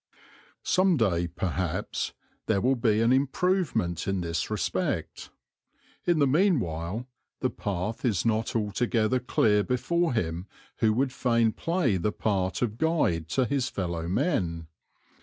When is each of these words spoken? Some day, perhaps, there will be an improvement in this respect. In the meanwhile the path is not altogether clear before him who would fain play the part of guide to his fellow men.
Some 0.63 0.97
day, 0.97 1.27
perhaps, 1.27 2.13
there 2.47 2.59
will 2.59 2.75
be 2.75 3.01
an 3.01 3.13
improvement 3.13 4.07
in 4.07 4.21
this 4.21 4.49
respect. 4.49 5.29
In 6.05 6.17
the 6.17 6.25
meanwhile 6.25 7.05
the 7.41 7.51
path 7.51 8.03
is 8.03 8.25
not 8.25 8.55
altogether 8.55 9.19
clear 9.19 9.61
before 9.61 10.13
him 10.13 10.47
who 10.77 10.91
would 10.93 11.13
fain 11.13 11.51
play 11.51 11.97
the 11.97 12.11
part 12.11 12.63
of 12.63 12.79
guide 12.79 13.29
to 13.29 13.45
his 13.45 13.69
fellow 13.69 14.07
men. 14.07 14.65